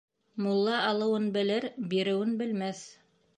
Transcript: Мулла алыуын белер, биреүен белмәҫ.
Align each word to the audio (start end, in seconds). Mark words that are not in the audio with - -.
Мулла 0.45 0.77
алыуын 0.85 1.27
белер, 1.35 1.67
биреүен 1.93 2.35
белмәҫ. 2.41 2.83